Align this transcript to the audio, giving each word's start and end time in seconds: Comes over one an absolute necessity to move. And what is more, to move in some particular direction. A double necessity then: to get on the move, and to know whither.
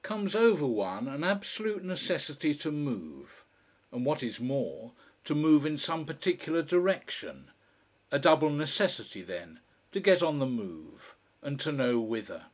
Comes 0.00 0.34
over 0.34 0.64
one 0.66 1.06
an 1.06 1.22
absolute 1.22 1.84
necessity 1.84 2.54
to 2.54 2.72
move. 2.72 3.44
And 3.92 4.06
what 4.06 4.22
is 4.22 4.40
more, 4.40 4.94
to 5.24 5.34
move 5.34 5.66
in 5.66 5.76
some 5.76 6.06
particular 6.06 6.62
direction. 6.62 7.50
A 8.10 8.18
double 8.18 8.48
necessity 8.48 9.20
then: 9.20 9.60
to 9.92 10.00
get 10.00 10.22
on 10.22 10.38
the 10.38 10.46
move, 10.46 11.14
and 11.42 11.60
to 11.60 11.72
know 11.72 12.00
whither. 12.00 12.46